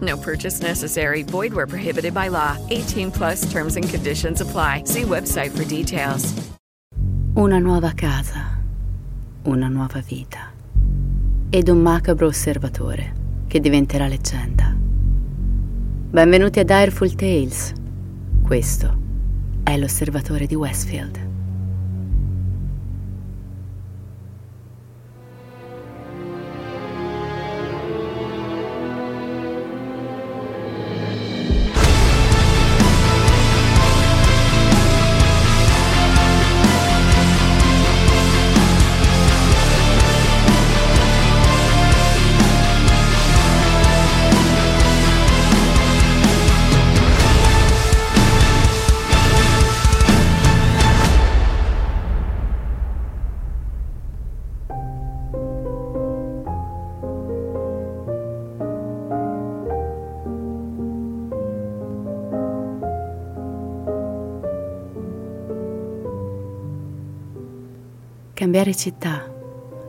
[0.00, 1.22] No purchase necessary.
[1.22, 2.56] Void where prohibited by law.
[2.70, 4.82] 18 plus terms and conditions apply.
[4.84, 6.34] See website for details.
[7.36, 8.58] Una nuova casa,
[9.44, 10.52] una nuova vita
[11.50, 13.12] ed un macabro osservatore
[13.46, 14.74] che diventerà leggenda.
[14.74, 17.72] Benvenuti a Direful Tales.
[18.42, 18.98] Questo
[19.62, 21.35] è l'osservatore di Westfield.
[68.76, 69.28] Città,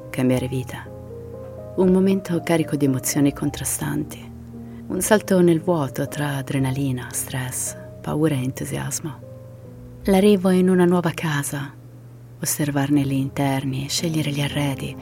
[0.10, 0.88] cambiare vita.
[1.76, 4.32] Un momento carico di emozioni contrastanti.
[4.88, 9.26] Un salto nel vuoto tra adrenalina, stress, paura e entusiasmo.
[10.04, 11.72] L'arrivo in una nuova casa,
[12.40, 14.96] osservarne gli interni, scegliere gli arredi,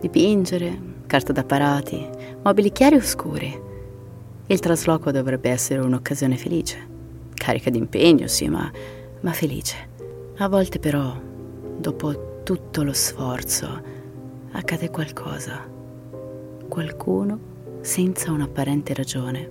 [0.00, 2.08] dipingere, carta d'apparati,
[2.42, 3.60] mobili chiari o scuri.
[4.46, 6.78] Il trasloco dovrebbe essere un'occasione felice,
[7.34, 8.70] carica di impegno, sì, ma,
[9.20, 9.76] ma felice.
[10.36, 11.20] A volte però,
[11.76, 13.82] dopo tutto lo sforzo,
[14.52, 15.68] accade qualcosa.
[16.66, 17.38] Qualcuno,
[17.82, 19.50] senza un'apparente ragione,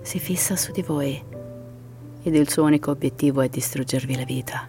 [0.00, 1.22] si fissa su di voi
[2.20, 4.66] ed il suo unico obiettivo è distruggervi la vita.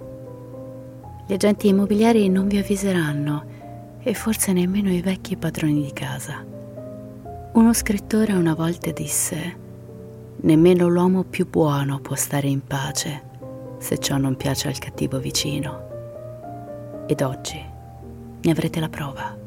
[1.25, 3.45] Gli agenti immobiliari non vi avviseranno
[4.03, 6.45] e forse nemmeno i vecchi padroni di casa.
[7.53, 9.57] Uno scrittore una volta disse,
[10.41, 13.31] nemmeno l'uomo più buono può stare in pace
[13.79, 15.89] se ciò non piace al cattivo vicino
[17.08, 17.62] ed oggi
[18.41, 19.38] ne avrete la prova.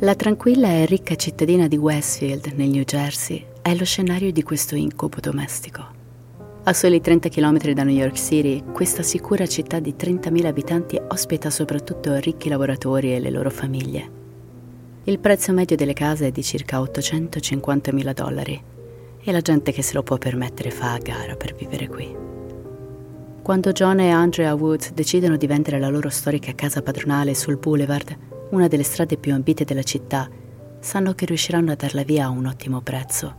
[0.00, 4.74] La tranquilla e ricca cittadina di Westfield, nel New Jersey, è lo scenario di questo
[4.74, 6.00] incubo domestico.
[6.64, 11.50] A soli 30 km da New York City, questa sicura città di 30.000 abitanti ospita
[11.50, 14.10] soprattutto ricchi lavoratori e le loro famiglie.
[15.04, 18.62] Il prezzo medio delle case è di circa 850.000 dollari
[19.20, 22.31] e la gente che se lo può permettere fa a gara per vivere qui.
[23.42, 28.16] Quando John e Andrea Woods decidono di vendere la loro storica casa padronale sul Boulevard,
[28.50, 30.30] una delle strade più ambite della città,
[30.78, 33.34] sanno che riusciranno a darla via a un ottimo prezzo.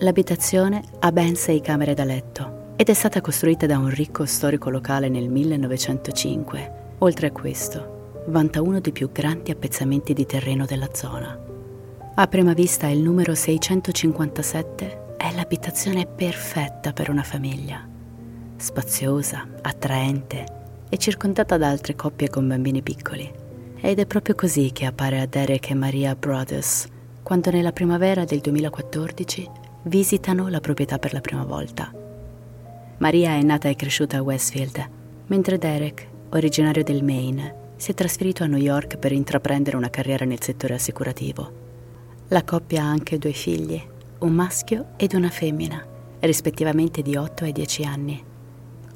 [0.00, 4.68] L'abitazione ha ben sei camere da letto ed è stata costruita da un ricco storico
[4.68, 6.72] locale nel 1905.
[6.98, 11.38] Oltre a questo, vanta uno dei più grandi appezzamenti di terreno della zona.
[12.16, 17.87] A prima vista il numero 657 è l'abitazione perfetta per una famiglia
[18.58, 20.44] spaziosa, attraente
[20.88, 23.30] e circondata da altre coppie con bambini piccoli.
[23.80, 26.88] Ed è proprio così che appare a Derek e Maria Brothers
[27.22, 29.50] quando nella primavera del 2014
[29.82, 31.92] visitano la proprietà per la prima volta.
[32.98, 34.88] Maria è nata e cresciuta a Westfield,
[35.26, 40.24] mentre Derek, originario del Maine, si è trasferito a New York per intraprendere una carriera
[40.24, 41.52] nel settore assicurativo.
[42.28, 43.80] La coppia ha anche due figli,
[44.18, 45.86] un maschio ed una femmina,
[46.20, 48.24] rispettivamente di 8 e 10 anni.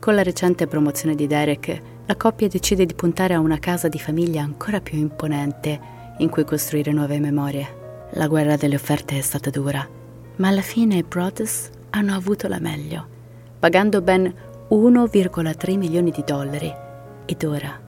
[0.03, 4.01] Con la recente promozione di Derek, la coppia decide di puntare a una casa di
[4.01, 5.79] famiglia ancora più imponente
[6.19, 8.09] in cui costruire nuove memorie.
[8.15, 9.89] La guerra delle offerte è stata dura,
[10.39, 13.07] ma alla fine i Brothers hanno avuto la meglio,
[13.61, 14.25] pagando ben
[14.71, 16.75] 1,3 milioni di dollari
[17.25, 17.81] ed ora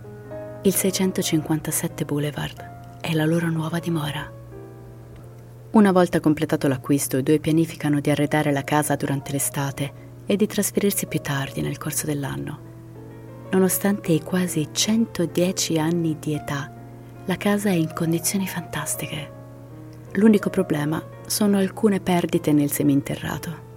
[0.63, 4.33] il 657 Boulevard è la loro nuova dimora.
[5.73, 10.47] Una volta completato l'acquisto, i due pianificano di arredare la casa durante l'estate e di
[10.47, 12.73] trasferirsi più tardi nel corso dell'anno.
[13.51, 16.73] Nonostante i quasi 110 anni di età,
[17.27, 19.33] la casa è in condizioni fantastiche.
[20.13, 23.73] L'unico problema sono alcune perdite nel seminterrato.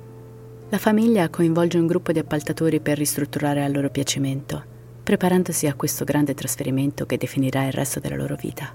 [0.69, 4.63] La famiglia coinvolge un gruppo di appaltatori per ristrutturare a loro piacimento,
[5.03, 8.73] preparandosi a questo grande trasferimento che definirà il resto della loro vita.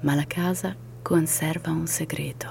[0.00, 2.48] Ma la casa conserva un segreto,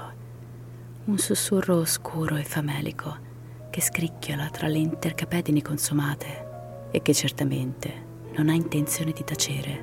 [1.06, 3.30] un sussurro oscuro e famelico
[3.72, 9.82] che scricchiola tra le intercapedini consumate e che certamente non ha intenzione di tacere.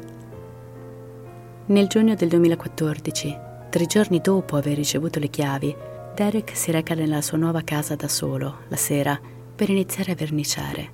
[1.66, 3.38] Nel giugno del 2014,
[3.72, 5.76] tre giorni dopo aver ricevuto le chiavi,
[6.14, 9.20] Derek si reca nella sua nuova casa da solo, la sera,
[9.56, 10.90] per iniziare a verniciare.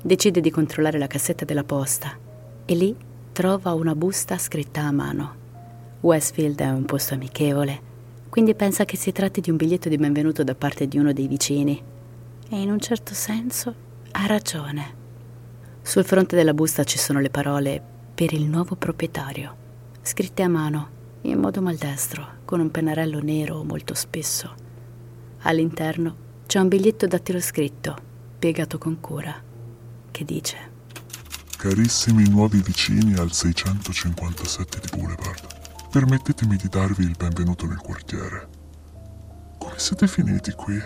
[0.00, 2.16] Decide di controllare la cassetta della posta
[2.64, 2.94] e lì
[3.32, 5.34] trova una busta scritta a mano.
[6.00, 7.90] Westfield è un posto amichevole,
[8.32, 11.28] quindi pensa che si tratti di un biglietto di benvenuto da parte di uno dei
[11.28, 11.82] vicini.
[12.48, 13.74] E in un certo senso
[14.10, 14.94] ha ragione.
[15.82, 17.82] Sul fronte della busta ci sono le parole
[18.14, 19.54] per il nuovo proprietario,
[20.00, 20.88] scritte a mano
[21.20, 24.54] in modo maldestro, con un pennarello nero molto spesso.
[25.40, 27.96] All'interno c'è un biglietto dattiloscritto,
[28.38, 29.34] piegato con cura,
[30.10, 30.56] che dice
[31.58, 35.61] Carissimi nuovi vicini al 657 di Boulevard,
[35.92, 38.48] permettetemi di darvi il benvenuto nel quartiere.
[39.58, 40.80] Come siete finiti qui?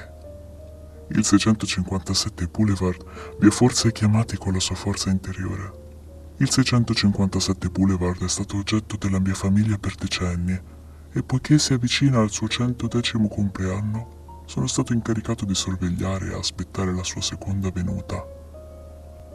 [1.08, 3.04] Il 657 Boulevard
[3.38, 5.84] vi ha forse chiamati con la sua forza interiore
[6.38, 10.52] il 657 Boulevard è stato oggetto della mia famiglia per decenni
[11.10, 16.92] e poiché si avvicina al suo 110 compleanno, sono stato incaricato di sorvegliare e aspettare
[16.92, 18.22] la sua seconda venuta.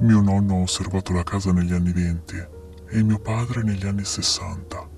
[0.01, 2.47] Mio nonno ha osservato la casa negli anni 20
[2.89, 4.90] e mio padre negli anni 60.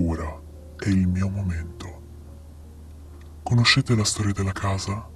[0.00, 0.40] Ora
[0.76, 2.02] è il mio momento.
[3.42, 5.08] Conoscete la storia della casa?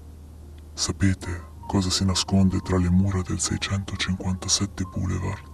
[0.74, 5.44] Sapete cosa si nasconde tra le mura del 657 Boulevard?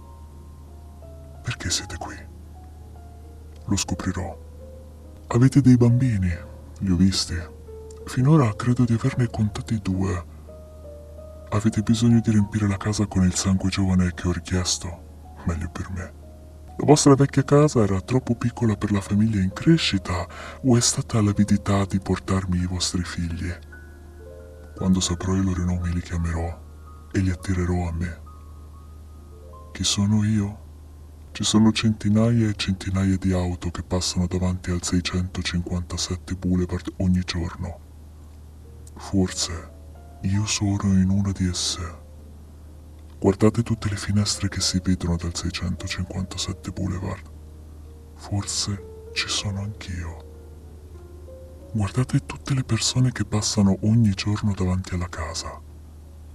[1.43, 2.15] Perché siete qui?
[3.65, 4.35] Lo scoprirò.
[5.27, 6.35] Avete dei bambini?
[6.79, 7.37] Li ho visti.
[8.05, 10.25] Finora credo di averne contati due.
[11.49, 15.37] Avete bisogno di riempire la casa con il sangue giovane che ho richiesto?
[15.45, 16.18] Meglio per me.
[16.79, 20.25] La vostra vecchia casa era troppo piccola per la famiglia in crescita
[20.61, 23.53] o è stata l'avidità di portarmi i vostri figli?
[24.77, 28.21] Quando saprò i loro nomi li chiamerò e li attirerò a me.
[29.73, 30.59] Chi sono io?
[31.33, 37.79] Ci sono centinaia e centinaia di auto che passano davanti al 657 Boulevard ogni giorno.
[38.95, 39.71] Forse
[40.21, 41.98] io sono in una di esse.
[43.21, 47.29] Guardate tutte le finestre che si vedono dal 657 Boulevard.
[48.15, 50.27] Forse ci sono anch'io.
[51.73, 55.59] Guardate tutte le persone che passano ogni giorno davanti alla casa.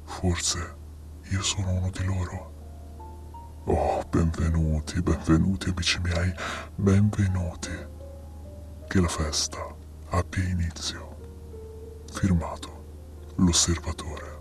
[0.05, 0.77] Forse
[1.31, 2.53] io sono uno di loro.
[3.65, 6.35] Oh, benvenuti, benvenuti amici miei,
[6.75, 7.71] benvenuti.
[8.87, 9.75] Che la festa
[10.11, 11.17] abbia inizio.
[12.13, 14.34] Firmato l'osservatore.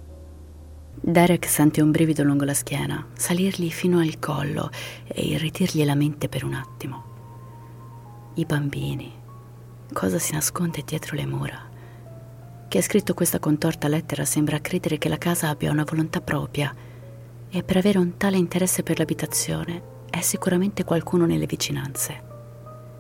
[0.96, 4.70] Derek sente un brivido lungo la schiena, salirgli fino al collo
[5.08, 7.04] e irritirgli la mente per un attimo.
[8.36, 9.12] I bambini.
[9.92, 11.70] Cosa si nasconde dietro le mura?
[12.68, 16.74] Chi ha scritto questa contorta lettera sembra credere che la casa abbia una volontà propria
[17.50, 22.32] e per avere un tale interesse per l'abitazione è sicuramente qualcuno nelle vicinanze.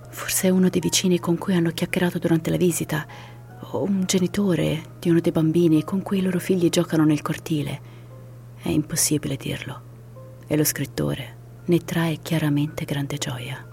[0.09, 3.07] Forse uno dei vicini con cui hanno chiacchierato durante la visita,
[3.71, 7.91] o un genitore di uno dei bambini con cui i loro figli giocano nel cortile.
[8.63, 9.81] È impossibile dirlo.
[10.47, 13.67] E lo scrittore ne trae chiaramente grande gioia.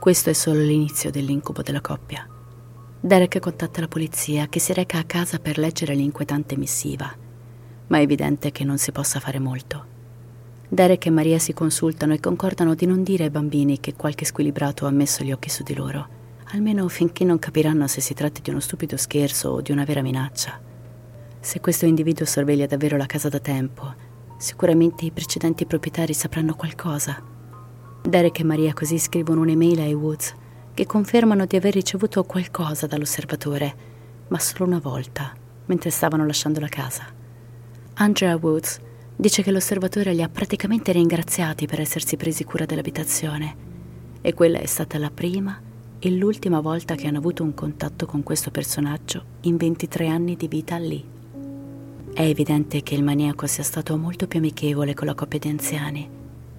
[0.00, 2.26] Questo è solo l'inizio dell'incubo della coppia.
[2.98, 7.24] Derek contatta la polizia che si reca a casa per leggere l'inquietante missiva
[7.88, 9.94] ma è evidente che non si possa fare molto.
[10.68, 14.86] Derek e Maria si consultano e concordano di non dire ai bambini che qualche squilibrato
[14.86, 16.08] ha messo gli occhi su di loro,
[16.52, 20.02] almeno finché non capiranno se si tratti di uno stupido scherzo o di una vera
[20.02, 20.65] minaccia.
[21.40, 23.94] Se questo individuo sorveglia davvero la casa da tempo,
[24.38, 27.22] sicuramente i precedenti proprietari sapranno qualcosa.
[28.02, 30.34] Derek e Maria così scrivono un'email ai Woods
[30.74, 33.74] che confermano di aver ricevuto qualcosa dall'osservatore,
[34.28, 35.32] ma solo una volta,
[35.66, 37.06] mentre stavano lasciando la casa.
[37.94, 38.78] Andrea Woods
[39.16, 43.56] dice che l'osservatore li ha praticamente ringraziati per essersi presi cura dell'abitazione
[44.20, 45.58] e quella è stata la prima
[45.98, 50.46] e l'ultima volta che hanno avuto un contatto con questo personaggio in 23 anni di
[50.46, 51.15] vita lì.
[52.16, 56.08] È evidente che il maniaco sia stato molto più amichevole con la coppia di anziani.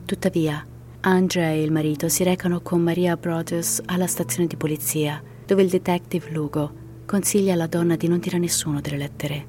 [0.06, 0.64] Tuttavia,
[1.00, 5.70] Andrea e il marito si recano con Maria Brothers alla stazione di polizia, dove il
[5.70, 6.72] detective Lugo
[7.08, 9.48] consiglia alla donna di non dire a nessuno delle lettere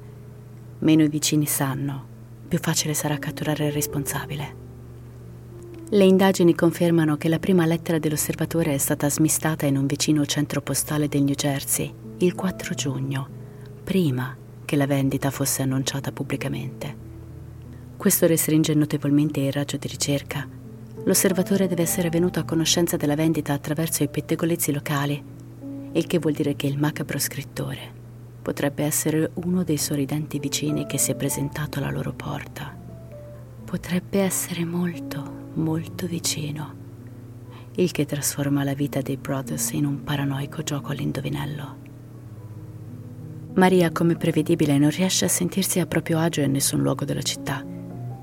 [0.79, 2.07] Meno i vicini sanno,
[2.47, 4.55] più facile sarà catturare il responsabile.
[5.89, 10.61] Le indagini confermano che la prima lettera dell'osservatore è stata smistata in un vicino centro
[10.61, 13.29] postale del New Jersey il 4 giugno,
[13.83, 14.35] prima
[14.69, 16.95] che la vendita fosse annunciata pubblicamente.
[17.97, 20.47] Questo restringe notevolmente il raggio di ricerca.
[21.05, 25.23] L'osservatore deve essere venuto a conoscenza della vendita attraverso i pettegolezzi locali,
[25.91, 27.97] il che vuol dire che il macabro scrittore
[28.43, 32.71] potrebbe essere uno dei sorridenti vicini che si è presentato alla loro porta.
[33.65, 36.73] Potrebbe essere molto, molto vicino,
[37.73, 41.78] il che trasforma la vita dei Brothers in un paranoico gioco all'indovinello.
[43.55, 47.65] Maria, come prevedibile, non riesce a sentirsi a proprio agio in nessun luogo della città,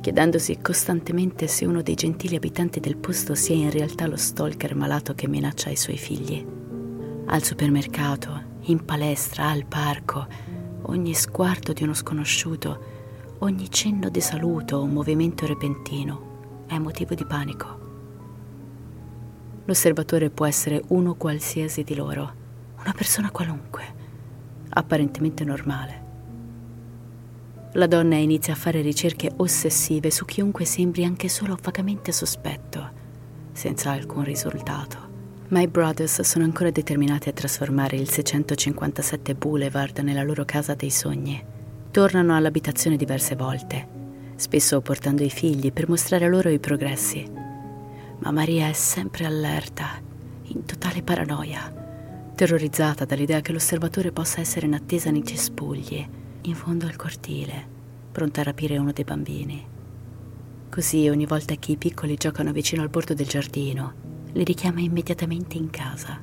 [0.01, 5.15] chiedendosi costantemente se uno dei gentili abitanti del posto sia in realtà lo stalker malato
[5.15, 6.47] che minaccia i suoi figli.
[7.27, 10.27] Al supermercato, in palestra, al parco,
[10.83, 12.95] ogni sguardo di uno sconosciuto,
[13.39, 17.85] ogni cenno di saluto o movimento repentino è motivo di panico.
[19.65, 22.33] L'osservatore può essere uno qualsiasi di loro,
[22.79, 24.06] una persona qualunque,
[24.77, 26.05] apparentemente normale.
[27.73, 32.91] La donna inizia a fare ricerche ossessive su chiunque sembri anche solo vagamente sospetto,
[33.53, 35.05] senza alcun risultato.
[35.49, 41.43] I Brothers sono ancora determinati a trasformare il 657 Boulevard nella loro casa dei sogni.
[41.91, 43.97] Tornano all'abitazione diverse volte
[44.37, 47.29] spesso portando i figli per mostrare loro i progressi.
[48.19, 50.01] Ma Maria è sempre allerta,
[50.49, 51.86] in totale paranoia,
[52.37, 56.07] terrorizzata dall'idea che l'osservatore possa essere in attesa nei cespugli,
[56.43, 57.67] in fondo al cortile,
[58.13, 59.67] pronta a rapire uno dei bambini.
[60.71, 65.57] Così ogni volta che i piccoli giocano vicino al bordo del giardino, li richiama immediatamente
[65.57, 66.23] in casa.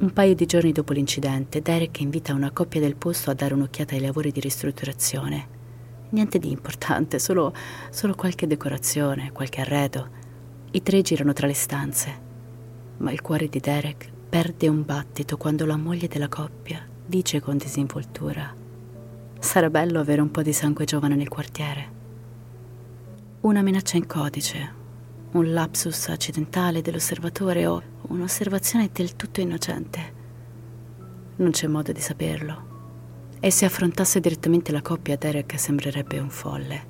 [0.00, 3.94] Un paio di giorni dopo l'incidente, Derek invita una coppia del posto a dare un'occhiata
[3.94, 5.54] ai lavori di ristrutturazione
[6.14, 7.52] Niente di importante, solo,
[7.90, 10.08] solo qualche decorazione, qualche arredo.
[10.70, 12.20] I tre girano tra le stanze,
[12.98, 17.56] ma il cuore di Derek perde un battito quando la moglie della coppia dice con
[17.56, 18.52] disinvoltura
[19.38, 21.88] Sarà bello avere un po' di sangue giovane nel quartiere.
[23.42, 24.72] Una minaccia in codice,
[25.30, 30.12] un lapsus accidentale dell'osservatore o un'osservazione del tutto innocente.
[31.36, 36.86] Non c'è modo di saperlo e se affrontasse direttamente la coppia Derek sembrerebbe un folle.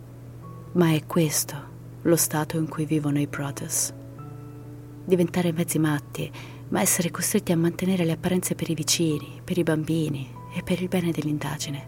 [0.72, 1.56] Ma è questo
[2.00, 3.92] lo stato in cui vivono i Brothers.
[5.04, 6.32] Diventare mezzi matti,
[6.74, 10.82] ma essere costretti a mantenere le apparenze per i vicini, per i bambini e per
[10.82, 11.86] il bene dell'indagine.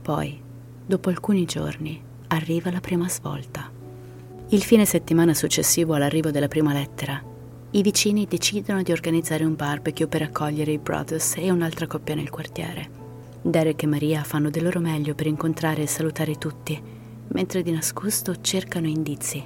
[0.00, 0.40] Poi,
[0.86, 3.70] dopo alcuni giorni, arriva la prima svolta.
[4.48, 7.22] Il fine settimana successivo all'arrivo della prima lettera,
[7.72, 12.30] i vicini decidono di organizzare un barbecue per accogliere i Brothers e un'altra coppia nel
[12.30, 12.88] quartiere.
[13.42, 16.82] Derek e Maria fanno del loro meglio per incontrare e salutare tutti,
[17.28, 19.44] mentre di nascosto cercano indizi.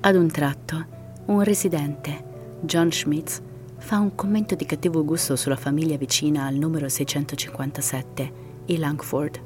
[0.00, 0.86] Ad un tratto,
[1.26, 2.24] un residente,
[2.60, 3.42] John Schmitz,
[3.78, 8.32] fa un commento di cattivo gusto sulla famiglia vicina al numero 657,
[8.66, 9.40] i Langford.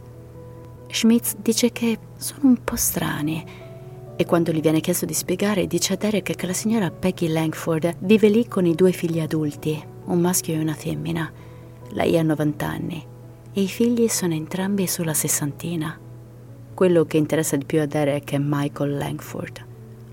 [0.89, 3.45] Schmitz dice che sono un po' strani
[4.17, 7.97] e quando gli viene chiesto di spiegare dice a Derek che la signora Peggy Langford
[8.01, 11.31] vive lì con i due figli adulti, un maschio e una femmina.
[11.91, 13.07] Lei ha 90 anni
[13.53, 15.99] e i figli sono entrambi sulla sessantina.
[16.75, 19.65] Quello che interessa di più a Derek è Michael Langford,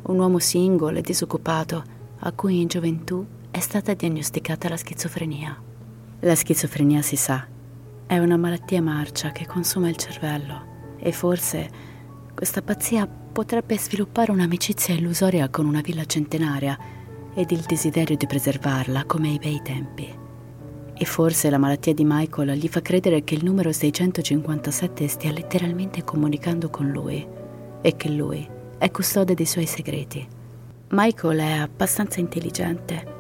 [0.03, 1.83] un uomo singolo e disoccupato
[2.19, 5.59] a cui in gioventù è stata diagnosticata la schizofrenia.
[6.19, 7.47] La schizofrenia, si sa,
[8.05, 11.69] è una malattia marcia che consuma il cervello e forse
[12.35, 16.77] questa pazzia potrebbe sviluppare un'amicizia illusoria con una villa centenaria
[17.33, 20.07] ed il desiderio di preservarla come ai bei tempi.
[20.93, 26.03] E forse la malattia di Michael gli fa credere che il numero 657 stia letteralmente
[26.03, 27.25] comunicando con lui
[27.81, 30.27] e che lui è custode dei suoi segreti.
[30.89, 33.18] Michael è abbastanza intelligente.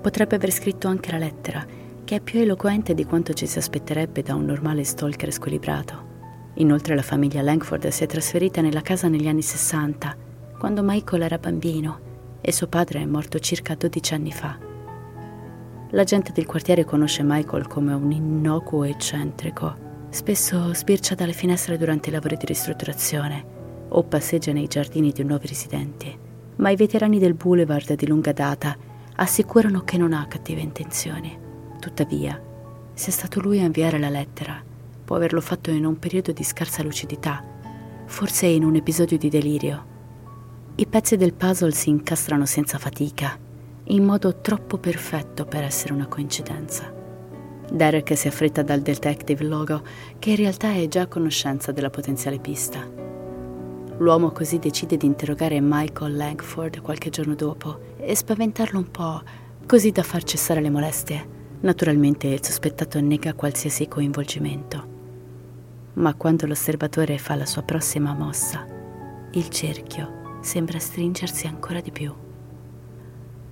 [0.00, 1.64] Potrebbe aver scritto anche la lettera,
[2.04, 6.08] che è più eloquente di quanto ci si aspetterebbe da un normale stalker squilibrato.
[6.54, 10.16] Inoltre la famiglia Langford si è trasferita nella casa negli anni 60,
[10.58, 12.08] quando Michael era bambino
[12.40, 14.58] e suo padre è morto circa 12 anni fa.
[15.90, 19.88] La gente del quartiere conosce Michael come un innocuo eccentrico.
[20.08, 23.44] Spesso sbircia dalle finestre durante i lavori di ristrutturazione
[23.88, 26.16] o passeggia nei giardini di nuovi residenti.
[26.56, 28.76] Ma i veterani del boulevard di lunga data
[29.20, 31.38] assicurano che non ha cattive intenzioni.
[31.78, 32.40] Tuttavia,
[32.94, 34.62] se è stato lui a inviare la lettera,
[35.04, 37.44] può averlo fatto in un periodo di scarsa lucidità,
[38.06, 39.86] forse in un episodio di delirio.
[40.76, 43.38] I pezzi del puzzle si incastrano senza fatica
[43.84, 46.94] in modo troppo perfetto per essere una coincidenza.
[47.70, 49.82] Derek si affretta dal detective Logo,
[50.18, 53.09] che in realtà è già a conoscenza della potenziale pista.
[54.00, 59.22] L'uomo così decide di interrogare Michael Langford qualche giorno dopo e spaventarlo un po',
[59.66, 61.38] così da far cessare le molestie.
[61.60, 64.98] Naturalmente il sospettato nega qualsiasi coinvolgimento.
[65.94, 68.66] Ma quando l'osservatore fa la sua prossima mossa,
[69.32, 72.10] il cerchio sembra stringersi ancora di più.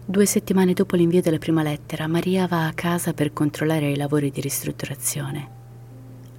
[0.02, 4.30] Due settimane dopo l'invio della prima lettera, Maria va a casa per controllare i lavori
[4.30, 5.56] di ristrutturazione.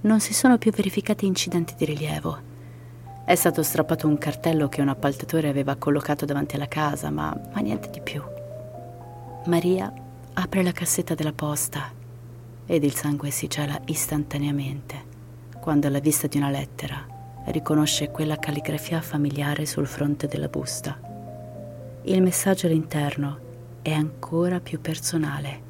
[0.01, 2.48] Non si sono più verificati incidenti di rilievo
[3.29, 7.59] è stato strappato un cartello che un appaltatore aveva collocato davanti alla casa, ma, ma
[7.59, 8.23] niente di più.
[9.45, 9.93] Maria
[10.33, 11.93] apre la cassetta della posta
[12.65, 15.03] ed il sangue si gela istantaneamente
[15.59, 17.05] quando alla vista di una lettera
[17.51, 20.99] riconosce quella calligrafia familiare sul fronte della busta.
[22.05, 23.39] Il messaggio all'interno
[23.83, 25.61] è ancora più personale,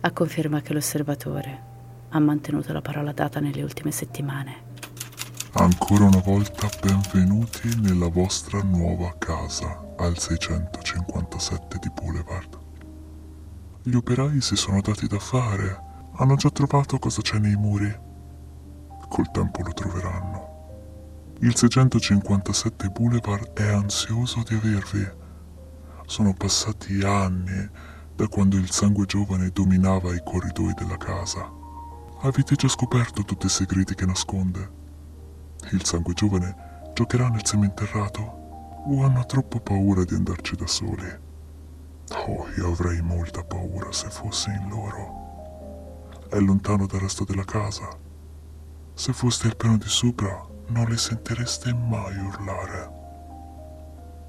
[0.00, 1.62] a conferma che l'osservatore
[2.08, 4.71] ha mantenuto la parola data nelle ultime settimane.
[5.54, 12.58] Ancora una volta benvenuti nella vostra nuova casa al 657 di Boulevard.
[13.82, 15.78] Gli operai si sono dati da fare,
[16.14, 17.94] hanno già trovato cosa c'è nei muri.
[19.10, 21.34] Col tempo lo troveranno.
[21.40, 25.06] Il 657 Boulevard è ansioso di avervi.
[26.06, 27.68] Sono passati anni
[28.14, 31.46] da quando il sangue giovane dominava i corridoi della casa.
[32.22, 34.80] Avete già scoperto tutti i segreti che nasconde?
[35.70, 38.20] Il sangue giovane giocherà nel seminterrato
[38.86, 41.08] o hanno troppo paura di andarci da soli?
[42.26, 46.20] Oh, io avrei molta paura se fossi in loro.
[46.28, 47.88] È lontano dal resto della casa.
[48.94, 52.90] Se foste al piano di sopra, non li sentireste mai urlare.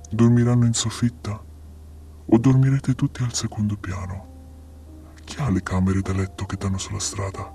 [0.10, 1.42] Dormiranno in soffitta
[2.26, 4.32] o dormirete tutti al secondo piano?
[5.24, 7.52] Chi ha le camere da letto che danno sulla strada?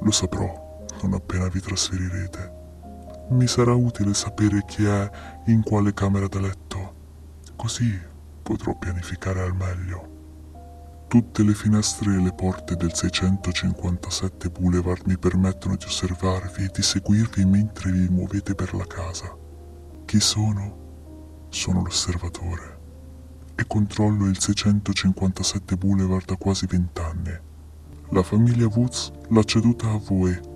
[0.00, 0.66] Lo saprò
[1.02, 2.57] non appena vi trasferirete.
[3.30, 5.10] Mi sarà utile sapere chi è
[5.46, 6.94] in quale camera da letto,
[7.56, 7.98] così
[8.42, 11.06] potrò pianificare al meglio.
[11.08, 16.80] Tutte le finestre e le porte del 657 Boulevard mi permettono di osservarvi e di
[16.80, 19.36] seguirvi mentre vi muovete per la casa.
[20.06, 21.46] Chi sono?
[21.50, 22.76] Sono l'osservatore
[23.54, 27.38] e controllo il 657 Boulevard da quasi vent'anni.
[28.10, 30.47] La famiglia Woods l'ha ceduta a voi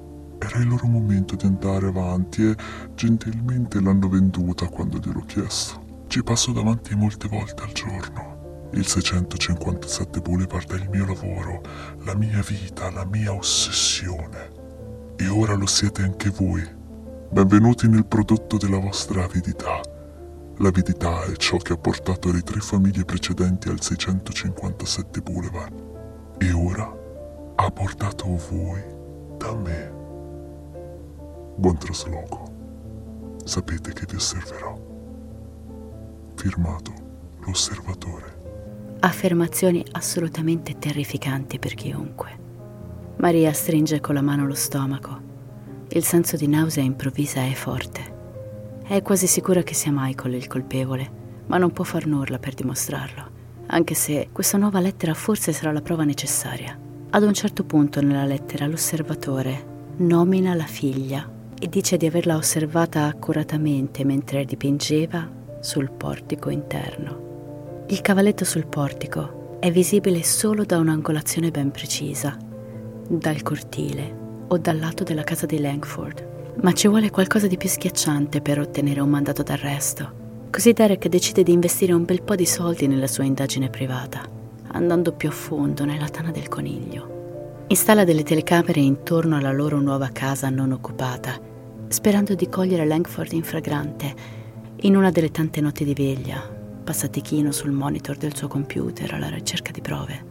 [0.43, 2.57] era il loro momento di andare avanti e
[2.95, 6.05] gentilmente l'hanno venduta quando gliel'ho chiesto.
[6.09, 8.69] Ci passo davanti molte volte al giorno.
[8.73, 11.61] Il 657 Boulevard è il mio lavoro,
[12.05, 14.61] la mia vita, la mia ossessione.
[15.17, 16.67] E ora lo siete anche voi.
[17.31, 19.81] Benvenuti nel prodotto della vostra avidità.
[20.59, 25.91] L'avidità è ciò che ha portato le tre famiglie precedenti al 657 Boulevard.
[26.39, 26.93] E ora
[27.55, 28.83] ha portato voi
[29.39, 30.02] da me.
[31.55, 32.51] Buon trasloco.
[33.45, 34.75] Sapete che vi osserverò.
[36.35, 36.93] Firmato
[37.41, 38.97] l'osservatore.
[39.01, 42.39] Affermazioni assolutamente terrificanti per chiunque.
[43.17, 45.21] Maria stringe con la mano lo stomaco.
[45.89, 48.81] Il senso di nausea improvvisa è forte.
[48.83, 51.11] È quasi sicura che sia Michael il colpevole,
[51.47, 53.31] ma non può far nulla per dimostrarlo,
[53.67, 56.77] anche se questa nuova lettera forse sarà la prova necessaria.
[57.11, 63.05] Ad un certo punto nella lettera l'osservatore nomina la figlia e dice di averla osservata
[63.05, 67.85] accuratamente mentre dipingeva sul portico interno.
[67.87, 72.37] Il cavalletto sul portico è visibile solo da un'angolazione ben precisa,
[73.07, 76.31] dal cortile o dal lato della casa di Langford.
[76.63, 80.49] Ma ci vuole qualcosa di più schiacciante per ottenere un mandato d'arresto.
[80.51, 84.29] Così Derek decide di investire un bel po' di soldi nella sua indagine privata,
[84.73, 87.65] andando più a fondo nella tana del coniglio.
[87.69, 91.51] Installa delle telecamere intorno alla loro nuova casa non occupata
[91.93, 94.15] sperando di cogliere Langford in fragrante,
[94.77, 96.41] in una delle tante notti di veglia,
[96.83, 100.31] passatichino sul monitor del suo computer alla ricerca di prove.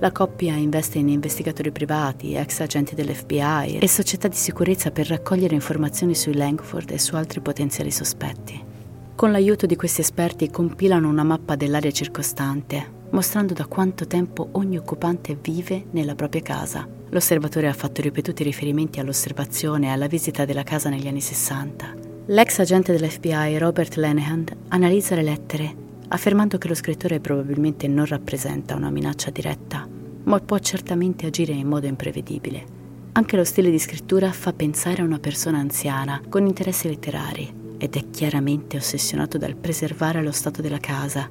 [0.00, 5.54] La coppia investe in investigatori privati, ex agenti dell'FBI e società di sicurezza per raccogliere
[5.54, 8.79] informazioni su Langford e su altri potenziali sospetti.
[9.20, 14.78] Con l'aiuto di questi esperti compilano una mappa dell'area circostante, mostrando da quanto tempo ogni
[14.78, 20.62] occupante vive nella propria casa L'osservatore ha fatto ripetuti riferimenti all'osservazione e alla visita della
[20.62, 21.94] casa negli anni 60.
[22.28, 25.74] L'ex agente dell'FBI Robert Lenehan analizza le lettere,
[26.08, 29.86] affermando che lo scrittore probabilmente non rappresenta una minaccia diretta,
[30.24, 32.64] ma può certamente agire in modo imprevedibile.
[33.12, 37.96] Anche lo stile di scrittura fa pensare a una persona anziana con interessi letterari ed
[37.96, 41.28] è chiaramente ossessionato dal preservare lo stato della casa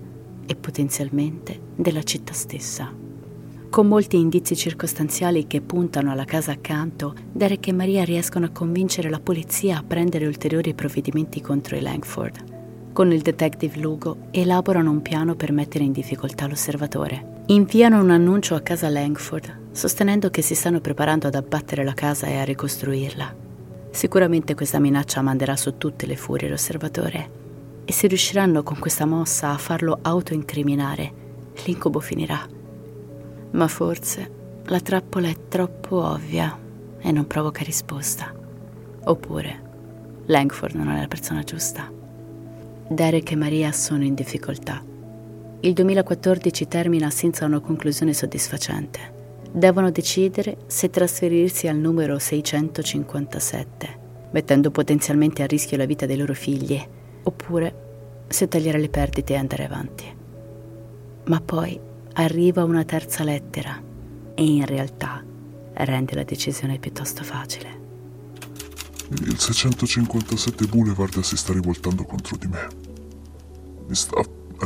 [0.47, 2.91] e potenzialmente della città stessa.
[3.69, 9.11] Con molti indizi circostanziali che puntano alla casa accanto, Derek e Maria riescono a convincere
[9.11, 12.91] la polizia a prendere ulteriori provvedimenti contro i Langford.
[12.93, 17.43] Con il detective Lugo elaborano un piano per mettere in difficoltà l'osservatore.
[17.45, 22.25] Inviano un annuncio a casa Langford, sostenendo che si stanno preparando ad abbattere la casa
[22.25, 23.48] e a ricostruirla.
[23.91, 27.37] Sicuramente questa minaccia manderà su tutte le furie l'osservatore
[27.85, 31.11] e se riusciranno con questa mossa a farlo autoincriminare,
[31.65, 32.47] l'incubo finirà.
[33.51, 34.31] Ma forse
[34.65, 36.55] la trappola è troppo ovvia
[36.99, 38.31] e non provoca risposta.
[39.05, 39.67] Oppure
[40.25, 41.91] Langford non è la persona giusta.
[42.87, 44.83] Derek e Maria sono in difficoltà.
[45.61, 49.18] Il 2014 termina senza una conclusione soddisfacente.
[49.51, 53.99] Devono decidere se trasferirsi al numero 657,
[54.31, 56.79] mettendo potenzialmente a rischio la vita dei loro figli,
[57.23, 60.15] oppure se tagliare le perdite e andare avanti.
[61.25, 61.79] Ma poi
[62.13, 63.81] arriva una terza lettera
[64.35, 65.23] e in realtà
[65.73, 67.77] rende la decisione piuttosto facile.
[69.09, 72.67] Il 657 Boulevard si sta rivoltando contro di me.
[73.87, 74.21] Mi sta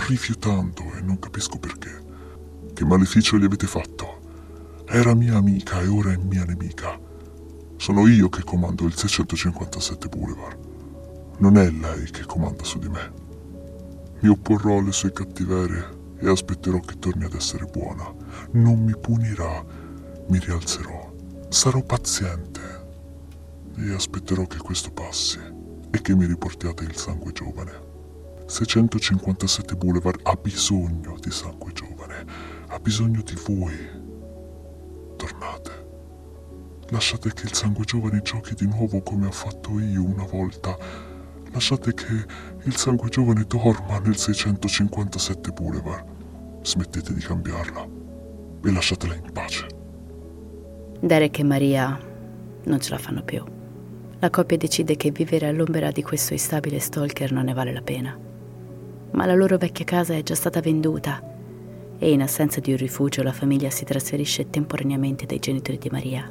[0.08, 2.02] rifiutando e non capisco perché.
[2.74, 4.23] Che maleficio gli avete fatto?
[4.86, 7.00] Era mia amica e ora è mia nemica.
[7.78, 10.58] Sono io che comando il 657 Boulevard.
[11.40, 13.12] Non è lei che comanda su di me.
[14.20, 18.14] Mi opporrò alle sue cattiverie e aspetterò che torni ad essere buona.
[18.52, 19.66] Non mi punirà,
[20.28, 21.12] mi rialzerò.
[21.50, 22.62] Sarò paziente
[23.78, 25.40] e aspetterò che questo passi
[25.90, 27.92] e che mi riportiate il sangue giovane.
[28.46, 32.26] 657 Boulevard ha bisogno di sangue giovane,
[32.68, 33.93] ha bisogno di voi.
[35.24, 35.72] Tornate.
[36.90, 40.78] Lasciate che il sangue giovane giochi di nuovo come ho fatto io una volta
[41.54, 42.26] Lasciate che
[42.64, 46.04] il sangue giovane dorma nel 657 Boulevard.
[46.64, 47.88] Smettete di cambiarla
[48.66, 49.68] e lasciatela in pace.
[51.00, 51.98] Derek e Maria
[52.64, 53.44] non ce la fanno più.
[54.20, 58.18] La coppia decide che vivere all'ombra di questo instabile stalker non ne vale la pena.
[59.12, 61.33] Ma la loro vecchia casa è già stata venduta
[62.04, 66.30] e in assenza di un rifugio la famiglia si trasferisce temporaneamente dai genitori di Maria.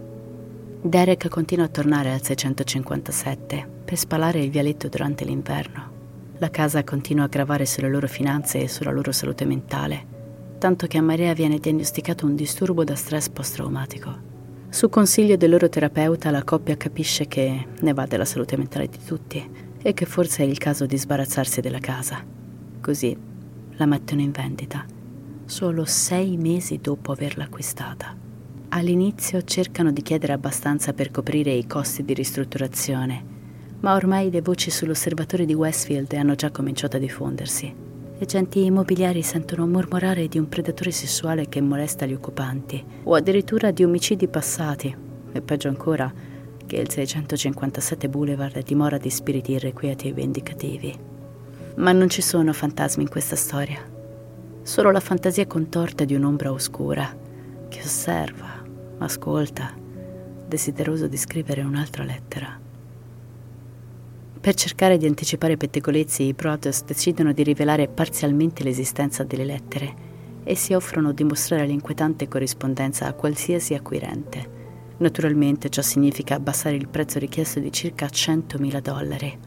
[0.83, 5.91] Derek continua a tornare al 657 per spalare il vialetto durante l'inverno.
[6.37, 10.05] La casa continua a gravare sulle loro finanze e sulla loro salute mentale,
[10.59, 14.31] tanto che a Maria viene diagnosticato un disturbo da stress post-traumatico.
[14.69, 18.99] Su consiglio del loro terapeuta la coppia capisce che ne va della salute mentale di
[19.03, 22.23] tutti e che forse è il caso di sbarazzarsi della casa.
[22.79, 23.17] Così
[23.77, 24.85] la mettono in vendita,
[25.45, 28.17] solo sei mesi dopo averla acquistata.
[28.69, 33.23] All'inizio cercano di chiedere abbastanza per coprire i costi di ristrutturazione,
[33.81, 37.75] ma ormai le voci sull'osservatorio di Westfield hanno già cominciato a diffondersi.
[38.19, 43.83] Agenti immobiliari sentono mormorare di un predatore sessuale che molesta gli occupanti, o addirittura di
[43.83, 44.97] omicidi passati,
[45.33, 46.11] e peggio ancora,
[46.65, 50.99] che il 657 Boulevard dimora di spiriti irrequieti e vendicativi.
[51.77, 53.92] Ma non ci sono fantasmi in questa storia,
[54.63, 57.17] solo la fantasia contorta di un'ombra oscura
[57.69, 58.63] che osserva,
[58.99, 59.75] ascolta,
[60.47, 62.61] desideroso di scrivere un'altra lettera.
[64.41, 70.11] Per cercare di anticipare i pettegolezzi, i Protoss decidono di rivelare parzialmente l'esistenza delle lettere
[70.45, 74.61] e si offrono di mostrare l'inquietante corrispondenza a qualsiasi acquirente.
[74.99, 79.39] Naturalmente ciò significa abbassare il prezzo richiesto di circa 100.000 dollari.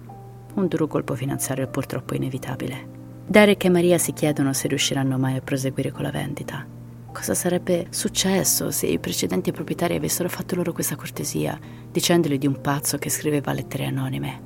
[0.56, 2.95] Un duro colpo finanziario purtroppo inevitabile.
[3.28, 6.64] Derek e Maria si chiedono se riusciranno mai a proseguire con la vendita.
[7.12, 11.60] Cosa sarebbe successo se i precedenti proprietari avessero fatto loro questa cortesia,
[11.92, 14.42] dicendogli di un pazzo che scriveva lettere anonime?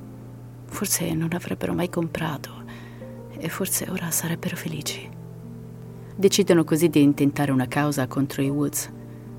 [0.68, 2.64] Forse non avrebbero mai comprato
[3.38, 5.10] e forse ora sarebbero felici.
[6.16, 8.90] Decidono così di intentare una causa contro i Woods,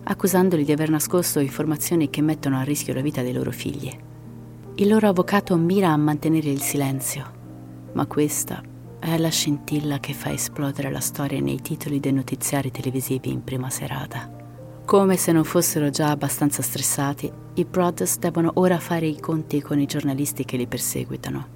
[0.03, 3.91] accusandoli di aver nascosto informazioni che mettono a rischio la vita dei loro figli.
[4.75, 7.25] Il loro avvocato mira a mantenere il silenzio,
[7.93, 8.69] ma questa
[9.01, 13.71] è la scintilla che fa esplodere la storia nei titoli dei notiziari televisivi in prima
[13.71, 14.31] serata.
[14.85, 19.79] Come se non fossero già abbastanza stressati, i Brothers devono ora fare i conti con
[19.81, 21.47] i giornalisti che li perseguitano,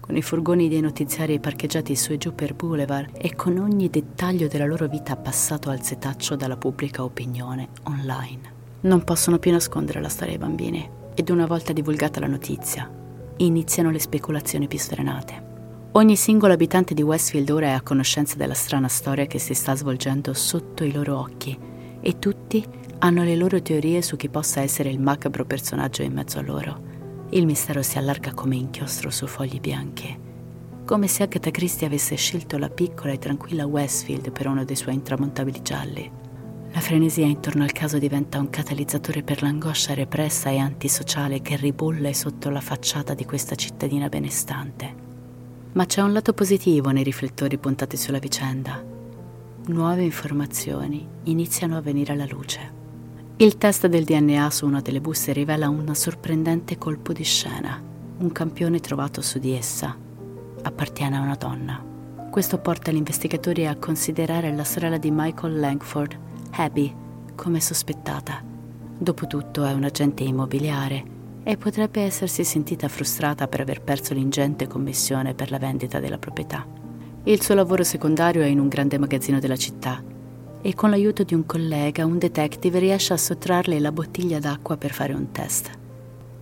[0.00, 4.46] con i furgoni dei notiziari parcheggiati su e giù per Boulevard e con ogni dettaglio
[4.46, 8.60] della loro vita passato al setaccio dalla pubblica opinione online.
[8.82, 12.90] Non possono più nascondere la storia ai bambini ed una volta divulgata la notizia,
[13.38, 15.51] iniziano le speculazioni più sfrenate.
[15.94, 19.76] Ogni singolo abitante di Westfield ora è a conoscenza della strana storia che si sta
[19.76, 21.54] svolgendo sotto i loro occhi
[22.00, 22.64] e tutti
[23.00, 26.80] hanno le loro teorie su chi possa essere il macabro personaggio in mezzo a loro.
[27.28, 30.18] Il mistero si allarga come inchiostro su fogli bianchi,
[30.86, 34.94] come se Agatha Christie avesse scelto la piccola e tranquilla Westfield per uno dei suoi
[34.94, 36.10] intramontabili gialli.
[36.72, 42.14] La frenesia intorno al caso diventa un catalizzatore per l'angoscia repressa e antisociale che ribolle
[42.14, 45.10] sotto la facciata di questa cittadina benestante.
[45.74, 48.84] Ma c'è un lato positivo nei riflettori puntati sulla vicenda.
[49.66, 52.80] Nuove informazioni iniziano a venire alla luce.
[53.36, 57.80] Il test del DNA su una delle buste rivela un sorprendente colpo di scena.
[58.18, 59.96] Un campione trovato su di essa
[60.62, 61.82] appartiene a una donna.
[62.30, 66.18] Questo porta gli investigatori a considerare la sorella di Michael Langford
[66.50, 66.94] Abby
[67.34, 68.42] come sospettata.
[68.98, 71.11] Dopotutto è un agente immobiliare
[71.44, 76.66] e potrebbe essersi sentita frustrata per aver perso l'ingente commissione per la vendita della proprietà.
[77.24, 80.02] Il suo lavoro secondario è in un grande magazzino della città
[80.60, 84.92] e con l'aiuto di un collega, un detective riesce a sottrarle la bottiglia d'acqua per
[84.92, 85.70] fare un test.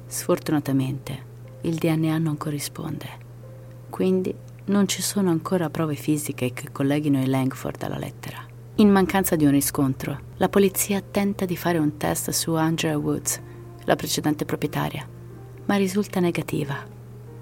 [0.06, 1.28] Sfortunatamente,
[1.62, 3.08] il DNA non corrisponde,
[3.88, 4.34] quindi
[4.66, 8.38] non ci sono ancora prove fisiche che colleghino il Langford alla lettera.
[8.76, 13.40] In mancanza di un riscontro, la polizia tenta di fare un test su Andrea Woods,
[13.84, 15.08] la precedente proprietaria,
[15.66, 16.76] ma risulta negativa.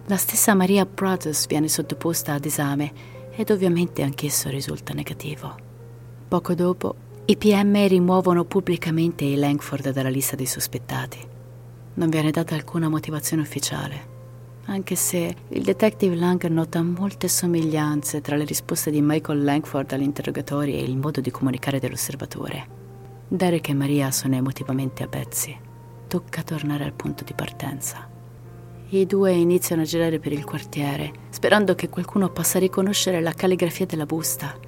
[0.06, 2.92] La stessa Maria Brothers viene sottoposta ad esame
[3.34, 5.54] ed ovviamente anch'esso risulta negativo.
[6.28, 6.94] Poco dopo,
[7.26, 11.18] i PM rimuovono pubblicamente i Langford dalla lista dei sospettati.
[11.94, 14.16] Non viene data alcuna motivazione ufficiale
[14.68, 20.02] anche se il detective Lang nota molte somiglianze tra le risposte di Michael Langford agli
[20.02, 22.76] interrogatori e il modo di comunicare dell'osservatore.
[23.28, 25.67] Derek e Maria sono emotivamente a pezzi.
[26.08, 28.08] Tocca tornare al punto di partenza.
[28.88, 33.86] I due iniziano a girare per il quartiere, sperando che qualcuno possa riconoscere la calligrafia
[33.86, 34.58] della busta.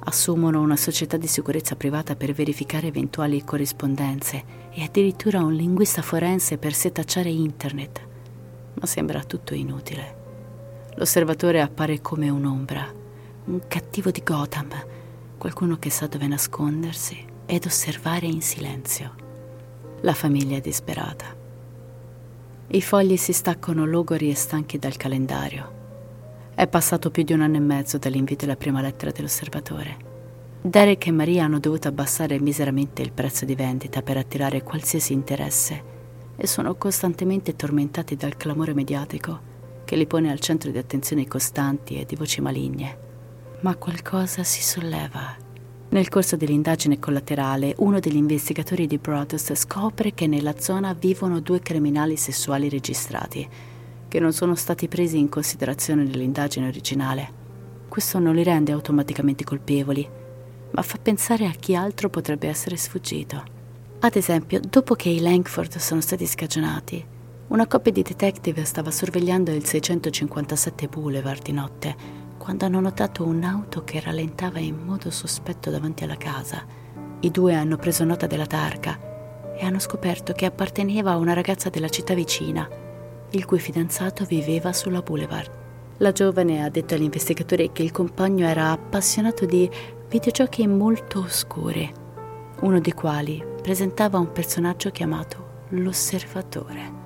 [0.00, 6.58] Assumono una società di sicurezza privata per verificare eventuali corrispondenze e addirittura un linguista forense
[6.58, 8.06] per setacciare internet
[8.78, 10.24] ma sembra tutto inutile.
[10.96, 12.86] L'osservatore appare come un'ombra,
[13.44, 14.68] un cattivo di Gotham,
[15.38, 19.25] qualcuno che sa dove nascondersi ed osservare in silenzio.
[20.02, 21.34] La famiglia è disperata.
[22.68, 25.72] I fogli si staccano logori e stanchi dal calendario.
[26.54, 29.96] È passato più di un anno e mezzo dall'invito alla prima lettera dell'osservatore.
[30.60, 35.82] Derek e Maria hanno dovuto abbassare miseramente il prezzo di vendita per attirare qualsiasi interesse
[36.36, 39.54] e sono costantemente tormentati dal clamore mediatico
[39.84, 42.98] che li pone al centro di attenzioni costanti e di voci maligne.
[43.60, 45.45] Ma qualcosa si solleva.
[45.88, 51.60] Nel corso dell'indagine collaterale, uno degli investigatori di Broadus scopre che nella zona vivono due
[51.60, 53.48] criminali sessuali registrati,
[54.08, 57.44] che non sono stati presi in considerazione nell'indagine originale.
[57.88, 60.06] Questo non li rende automaticamente colpevoli,
[60.72, 63.44] ma fa pensare a chi altro potrebbe essere sfuggito.
[64.00, 67.04] Ad esempio, dopo che i Langford sono stati scagionati,
[67.48, 73.82] una coppia di detective stava sorvegliando il 657 Boulevard di notte quando hanno notato un'auto
[73.82, 76.64] che rallentava in modo sospetto davanti alla casa.
[77.18, 81.70] I due hanno preso nota della targa e hanno scoperto che apparteneva a una ragazza
[81.70, 82.68] della città vicina,
[83.30, 85.50] il cui fidanzato viveva sulla Boulevard.
[85.96, 89.68] La giovane ha detto agli investigatori che il compagno era appassionato di
[90.08, 91.92] videogiochi molto oscuri,
[92.60, 97.05] uno dei quali presentava un personaggio chiamato l'Osservatore.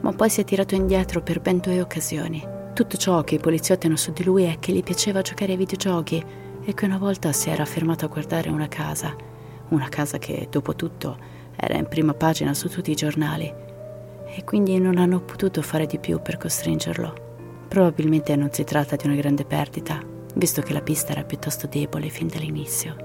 [0.00, 2.42] ma poi si è tirato indietro per ben due occasioni.
[2.72, 5.58] Tutto ciò che i poliziotti hanno su di lui è che gli piaceva giocare ai
[5.58, 6.24] videogiochi
[6.64, 9.14] e che una volta si era fermato a guardare una casa,
[9.68, 11.18] una casa che, dopo tutto,
[11.56, 13.52] era in prima pagina su tutti i giornali,
[14.26, 17.28] e quindi non hanno potuto fare di più per costringerlo.
[17.68, 20.00] Probabilmente non si tratta di una grande perdita,
[20.34, 22.96] visto che la pista era piuttosto debole fin dall'inizio.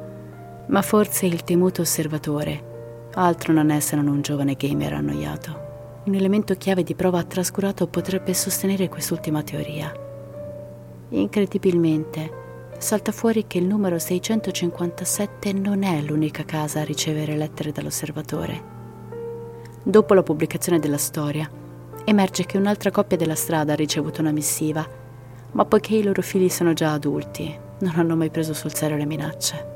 [0.67, 5.64] Ma forse il temuto osservatore, altro non non un giovane gamer annoiato.
[6.05, 9.91] Un elemento chiave di prova trascurato potrebbe sostenere quest'ultima teoria.
[11.09, 18.73] Incredibilmente, salta fuori che il numero 657 non è l'unica casa a ricevere lettere dall'osservatore.
[19.81, 21.49] Dopo la pubblicazione della storia,
[22.03, 24.87] emerge che un'altra coppia della strada ha ricevuto una missiva,
[25.53, 29.05] ma poiché i loro figli sono già adulti, non hanno mai preso sul serio le
[29.05, 29.73] minacce.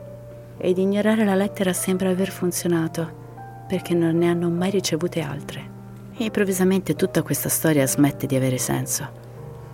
[0.57, 5.77] Ed ignorare la lettera sembra aver funzionato, perché non ne hanno mai ricevute altre.
[6.19, 9.07] E improvvisamente tutta questa storia smette di avere senso.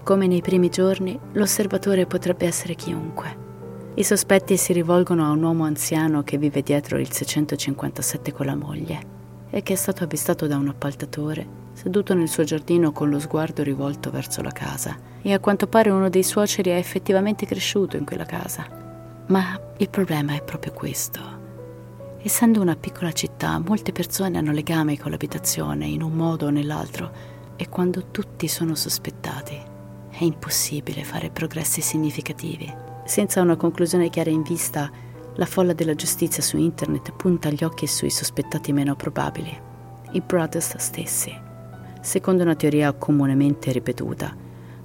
[0.03, 3.35] Come nei primi giorni, l'osservatore potrebbe essere chiunque.
[3.95, 8.55] I sospetti si rivolgono a un uomo anziano che vive dietro il 657 con la
[8.55, 8.99] moglie
[9.49, 13.63] e che è stato avvistato da un appaltatore seduto nel suo giardino con lo sguardo
[13.63, 14.95] rivolto verso la casa.
[15.23, 18.67] E a quanto pare uno dei suoceri è effettivamente cresciuto in quella casa.
[19.29, 21.34] Ma il problema è proprio questo.
[22.25, 27.11] Essendo una piccola città, molte persone hanno legame con l'abitazione in un modo o nell'altro
[27.55, 29.55] e quando tutti sono sospettati
[30.09, 32.73] è impossibile fare progressi significativi.
[33.05, 34.89] Senza una conclusione chiara in vista,
[35.35, 39.55] la folla della giustizia su internet punta gli occhi sui sospettati meno probabili,
[40.13, 41.31] i Brothers stessi.
[42.01, 44.35] Secondo una teoria comunemente ripetuta,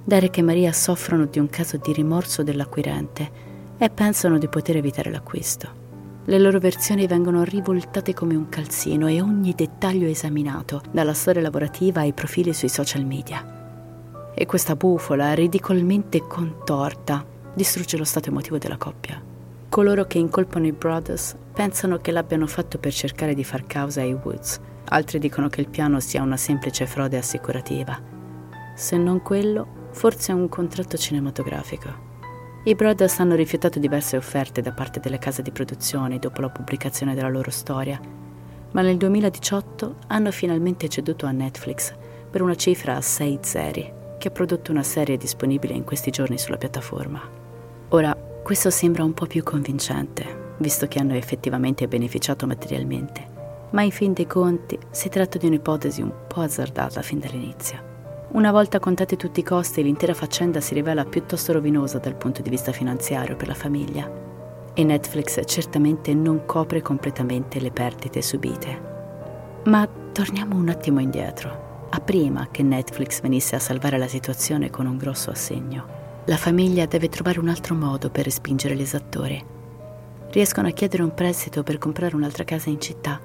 [0.03, 3.31] Derek e Maria soffrono di un caso di rimorso dell'acquirente
[3.79, 5.80] e pensano di poter evitare l'acquisto.
[6.25, 12.01] Le loro versioni vengono rivoltate come un calzino e ogni dettaglio esaminato, dalla storia lavorativa
[12.01, 14.31] ai profili sui social media.
[14.31, 19.19] E questa bufola, ridicolmente contorta, distrugge lo stato emotivo della coppia.
[19.67, 24.13] Coloro che incolpano i Brothers pensano che l'abbiano fatto per cercare di far causa ai
[24.13, 27.99] Woods, altri dicono che il piano sia una semplice frode assicurativa.
[28.75, 32.10] Se non quello, forse un contratto cinematografico.
[32.63, 37.15] I Brothers hanno rifiutato diverse offerte da parte delle case di produzione dopo la pubblicazione
[37.15, 37.99] della loro storia,
[38.73, 41.91] ma nel 2018 hanno finalmente ceduto a Netflix
[42.29, 46.37] per una cifra a 6 zeri, che ha prodotto una serie disponibile in questi giorni
[46.37, 47.19] sulla piattaforma.
[47.89, 53.25] Ora, questo sembra un po' più convincente, visto che hanno effettivamente beneficiato materialmente,
[53.71, 57.90] ma in fin dei conti si tratta di un'ipotesi un po' azzardata fin dall'inizio.
[58.33, 62.49] Una volta contati tutti i costi, l'intera faccenda si rivela piuttosto rovinosa dal punto di
[62.49, 64.09] vista finanziario per la famiglia
[64.73, 68.81] e Netflix certamente non copre completamente le perdite subite.
[69.65, 74.85] Ma torniamo un attimo indietro, a prima che Netflix venisse a salvare la situazione con
[74.85, 76.23] un grosso assegno.
[76.23, 79.43] La famiglia deve trovare un altro modo per respingere l'esattore.
[80.29, 83.19] Riescono a chiedere un prestito per comprare un'altra casa in città,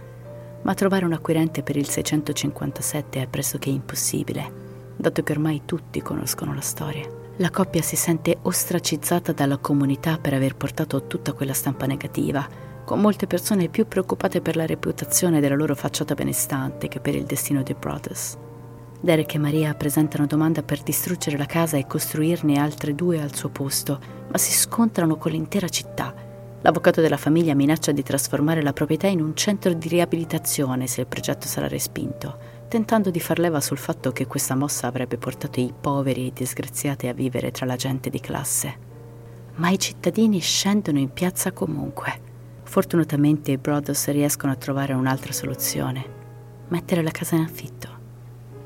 [0.62, 4.65] ma trovare un acquirente per il 657 è pressoché impossibile
[4.96, 7.24] dato che ormai tutti conoscono la storia.
[7.38, 12.48] La coppia si sente ostracizzata dalla comunità per aver portato tutta quella stampa negativa,
[12.84, 17.24] con molte persone più preoccupate per la reputazione della loro facciata benestante che per il
[17.24, 18.38] destino dei Brothers.
[18.98, 23.50] Derek e Maria presentano domanda per distruggere la casa e costruirne altre due al suo
[23.50, 26.14] posto, ma si scontrano con l'intera città.
[26.62, 31.06] L'avvocato della famiglia minaccia di trasformare la proprietà in un centro di riabilitazione se il
[31.06, 35.72] progetto sarà respinto tentando di far leva sul fatto che questa mossa avrebbe portato i
[35.78, 38.84] poveri e i disgraziati a vivere tra la gente di classe.
[39.56, 42.24] Ma i cittadini scendono in piazza comunque.
[42.64, 46.04] Fortunatamente i Brothers riescono a trovare un'altra soluzione,
[46.68, 47.88] mettere la casa in affitto.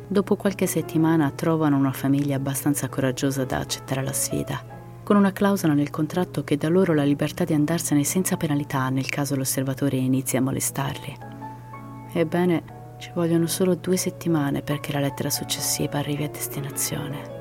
[0.09, 4.61] Dopo qualche settimana trovano una famiglia abbastanza coraggiosa da accettare la sfida,
[5.05, 9.09] con una clausola nel contratto che dà loro la libertà di andarsene senza penalità nel
[9.09, 11.17] caso l'osservatore inizi a molestarli.
[12.13, 12.63] Ebbene,
[13.01, 17.39] ci vogliono solo due settimane perché la lettera successiva arrivi a destinazione.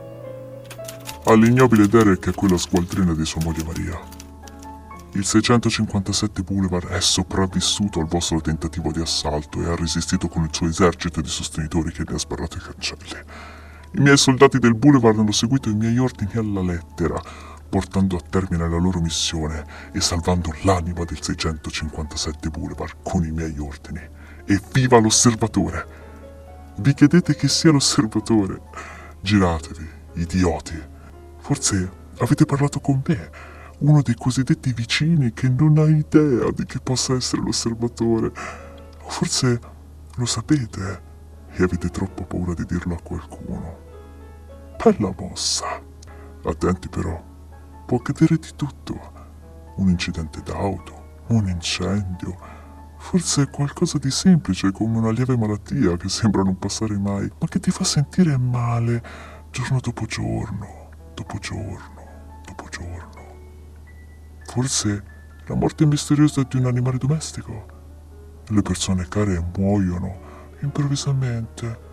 [1.25, 3.99] All'ignobile Derek è quella sgualdrina di sua moglie Maria.
[5.13, 10.49] Il 657 Boulevard è sopravvissuto al vostro tentativo di assalto e ha resistito con il
[10.53, 13.19] suo esercito di sostenitori che ne ha sbarrato i cancelli.
[13.95, 17.21] I miei soldati del Boulevard hanno seguito i miei ordini alla lettera,
[17.67, 23.57] portando a termine la loro missione e salvando l'anima del 657 Boulevard con i miei
[23.59, 24.17] ordini
[24.49, 25.97] e viva l'osservatore.
[26.77, 28.59] Vi chiedete che sia l'osservatore?
[29.21, 30.81] Giratevi, idioti.
[31.37, 33.29] Forse avete parlato con me,
[33.79, 38.31] uno dei cosiddetti vicini che non ha idea di chi possa essere l'osservatore.
[39.03, 39.59] O forse
[40.15, 41.01] lo sapete
[41.51, 43.77] e avete troppo paura di dirlo a qualcuno.
[44.83, 45.79] Bella mossa.
[46.43, 47.23] Attenti però,
[47.85, 49.17] può accadere di tutto.
[49.75, 52.58] Un incidente d'auto, un incendio,
[52.99, 57.47] Forse è qualcosa di semplice come una lieve malattia che sembra non passare mai, ma
[57.47, 59.01] che ti fa sentire male
[59.49, 63.07] giorno dopo giorno, dopo giorno, dopo giorno.
[64.45, 65.03] Forse
[65.47, 67.65] la morte misteriosa di un animale domestico.
[68.47, 70.19] Le persone care muoiono
[70.61, 71.87] improvvisamente.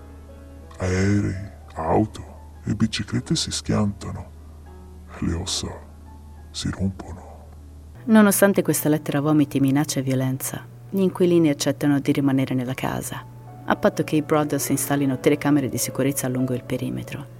[0.78, 4.34] Aerei, auto e biciclette si schiantano
[5.20, 5.68] le ossa
[6.50, 7.34] si rompono.
[8.04, 10.64] Nonostante questa lettera vomiti minaccia e violenza,
[10.96, 13.22] gli inquilini accettano di rimanere nella casa,
[13.66, 17.34] a patto che i Brothers installino telecamere di sicurezza lungo il perimetro.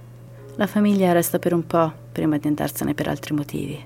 [0.57, 3.83] La famiglia resta per un po' prima di andarsene per altri motivi.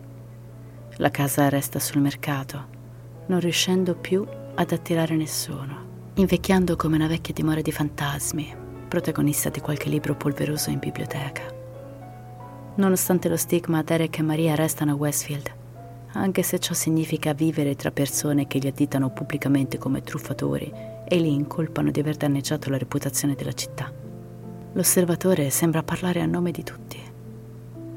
[0.98, 2.66] La casa resta sul mercato,
[3.28, 8.54] non riuscendo più ad attirare nessuno, invecchiando come una vecchia dimora di fantasmi,
[8.90, 11.44] protagonista di qualche libro polveroso in biblioteca.
[12.76, 15.50] Nonostante lo stigma, Derek e Maria restano a Westfield,
[16.14, 20.72] anche se ciò significa vivere tra persone che li additano pubblicamente come truffatori
[21.08, 23.92] e li incolpano di aver danneggiato la reputazione della città.
[24.74, 27.00] L'osservatore sembra parlare a nome di tutti.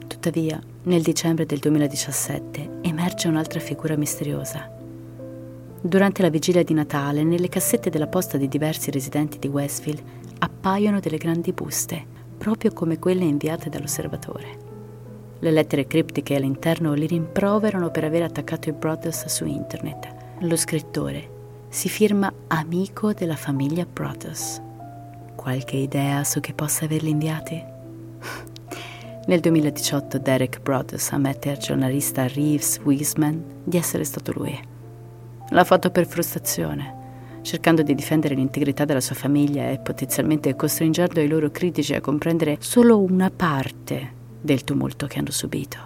[0.06, 4.70] Tuttavia, nel dicembre del 2017 emerge un'altra figura misteriosa.
[5.80, 10.02] Durante la vigilia di Natale, nelle cassette della posta di diversi residenti di Westfield
[10.38, 12.04] appaiono delle grandi buste,
[12.38, 14.63] proprio come quelle inviate dall'osservatore.
[15.45, 20.09] Le lettere criptiche all'interno li rimproverano per aver attaccato i Brothers su internet.
[20.38, 21.28] Lo scrittore
[21.68, 24.62] si firma amico della famiglia Brothers.
[25.36, 27.62] Qualche idea su chi possa averli inviati?
[29.26, 34.59] Nel 2018 Derek Brothers ammette al giornalista Reeves Wiseman di essere stato lui.
[35.51, 41.28] L'ha fatto per frustrazione, cercando di difendere l'integrità della sua famiglia e potenzialmente costringendo i
[41.28, 45.78] loro critici a comprendere solo una parte del tumulto che hanno subito.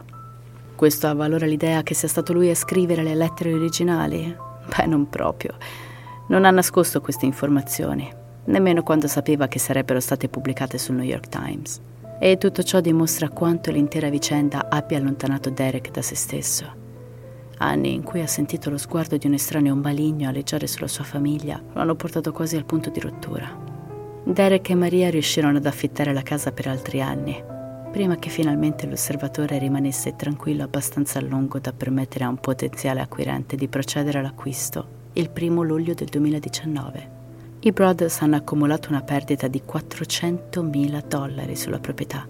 [0.75, 4.37] Questo avvalora l'idea che sia stato lui a scrivere le lettere originali?
[4.67, 5.55] Beh, non proprio.
[6.29, 8.11] Non ha nascosto queste informazioni,
[8.47, 11.81] nemmeno quando sapeva che sarebbero state pubblicate sul New York Times.
[12.19, 16.87] E tutto ciò dimostra quanto l'intera vicenda abbia allontanato Derek da se stesso.
[17.59, 21.61] Anni in cui ha sentito lo sguardo di un estraneo maligno aleggiare sulla sua famiglia
[21.73, 23.49] lo hanno portato quasi al punto di rottura.
[24.25, 27.57] Derek e Maria riuscirono ad affittare la casa per altri anni,
[27.99, 33.57] prima che finalmente l'osservatore rimanesse tranquillo abbastanza a lungo da permettere a un potenziale acquirente
[33.57, 37.11] di procedere all'acquisto il primo luglio del 2019.
[37.59, 42.25] I Brothers hanno accumulato una perdita di 400.000 dollari sulla proprietà,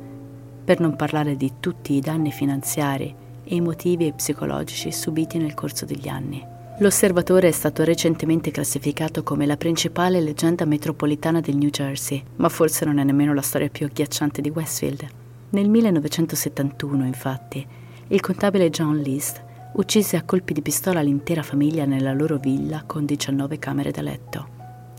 [0.64, 3.14] per non parlare di tutti i danni finanziari,
[3.44, 6.42] emotivi e psicologici subiti nel corso degli anni.
[6.78, 12.86] L'osservatore è stato recentemente classificato come la principale leggenda metropolitana del New Jersey, ma forse
[12.86, 15.17] non è nemmeno la storia più agghiacciante di Westfield.
[15.50, 17.66] Nel 1971, infatti,
[18.08, 19.42] il contabile John List
[19.74, 24.48] uccise a colpi di pistola l'intera famiglia nella loro villa con 19 camere da letto.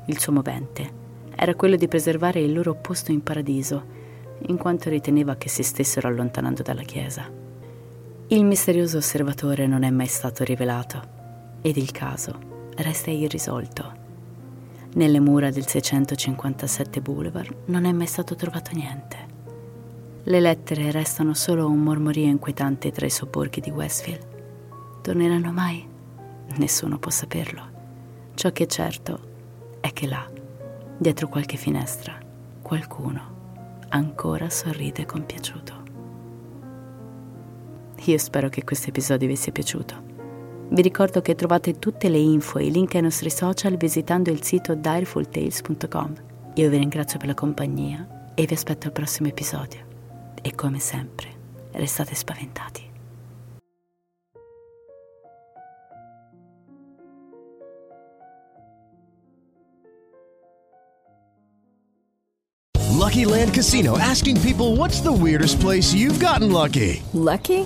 [0.05, 0.97] Il suo movente
[1.35, 3.97] era quello di preservare il loro posto in paradiso,
[4.47, 7.29] in quanto riteneva che si stessero allontanando dalla Chiesa.
[8.27, 11.01] Il misterioso osservatore non è mai stato rivelato
[11.61, 12.37] ed il caso
[12.75, 14.07] resta irrisolto.
[14.95, 19.28] Nelle mura del 657 Boulevard non è mai stato trovato niente.
[20.24, 24.28] Le lettere restano solo un mormorio inquietante tra i sobborghi di Westfield.
[25.01, 25.88] Torneranno mai?
[26.57, 27.61] Nessuno può saperlo.
[28.36, 30.30] Ciò che è certo è che là,
[30.97, 32.17] dietro qualche finestra,
[32.61, 33.38] qualcuno
[33.89, 35.74] ancora sorride compiaciuto.
[38.03, 40.07] Io spero che questo episodio vi sia piaciuto.
[40.70, 44.43] Vi ricordo che trovate tutte le info e i link ai nostri social visitando il
[44.43, 46.13] sito direfultales.com.
[46.55, 49.88] Io vi ringrazio per la compagnia e vi aspetto al prossimo episodio
[50.41, 51.29] e come sempre
[51.71, 52.87] restate spaventati.
[63.09, 67.01] Lucky Land Casino asking people what's the weirdest place you've gotten lucky?
[67.13, 67.65] Lucky?